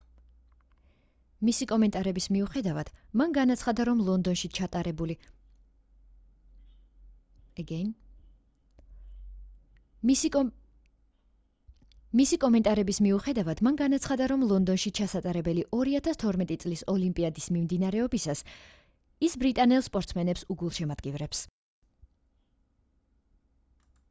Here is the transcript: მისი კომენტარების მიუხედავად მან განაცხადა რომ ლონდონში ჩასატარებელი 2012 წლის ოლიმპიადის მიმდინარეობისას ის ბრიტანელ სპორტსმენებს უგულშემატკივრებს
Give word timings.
მისი 1.47 1.65
კომენტარების 1.71 2.25
მიუხედავად 2.35 2.87
მან 3.21 3.33
განაცხადა 3.33 3.83
რომ 3.89 3.99
ლონდონში 4.05 4.49
ჩასატარებელი 14.99 15.67
2012 15.75 16.63
წლის 16.65 16.83
ოლიმპიადის 16.95 17.51
მიმდინარეობისას 17.59 18.41
ის 19.29 19.37
ბრიტანელ 19.45 19.85
სპორტსმენებს 19.89 20.47
უგულშემატკივრებს 20.57 21.43